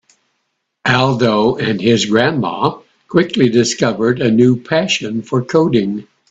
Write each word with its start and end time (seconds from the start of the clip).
Aldo 0.87 1.57
and 1.57 1.79
his 1.79 2.07
grandma 2.07 2.79
quickly 3.07 3.49
discovered 3.49 4.19
a 4.19 4.31
new 4.31 4.59
passion 4.59 5.21
for 5.21 5.45
coding. 5.45 6.07